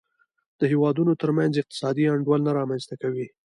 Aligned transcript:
د 0.59 0.61
هېوادونو 0.71 1.13
ترمنځ 1.21 1.53
اقتصادي 1.57 2.03
انډول 2.13 2.39
نه 2.47 2.51
رامنځته 2.59 2.95
کوي. 3.01 3.27